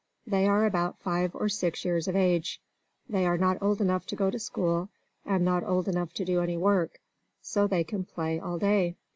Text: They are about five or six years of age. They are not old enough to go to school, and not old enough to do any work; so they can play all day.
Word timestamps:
They 0.25 0.47
are 0.47 0.65
about 0.65 0.97
five 0.99 1.35
or 1.35 1.47
six 1.47 1.85
years 1.85 2.07
of 2.07 2.15
age. 2.15 2.59
They 3.07 3.27
are 3.27 3.37
not 3.37 3.61
old 3.61 3.81
enough 3.81 4.07
to 4.07 4.15
go 4.15 4.31
to 4.31 4.39
school, 4.39 4.89
and 5.27 5.45
not 5.45 5.63
old 5.63 5.87
enough 5.87 6.11
to 6.15 6.25
do 6.25 6.41
any 6.41 6.57
work; 6.57 6.99
so 7.43 7.67
they 7.67 7.83
can 7.83 8.03
play 8.05 8.39
all 8.39 8.57
day. 8.57 8.95